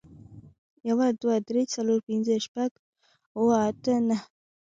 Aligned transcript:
يو، 0.87 0.97
دوه، 1.21 1.35
درې، 1.49 1.63
څلور، 1.73 1.99
پينځه، 2.07 2.35
شپږ، 2.45 2.71
اووه، 3.37 3.55
اته، 3.69 3.93
نهه 4.07 4.25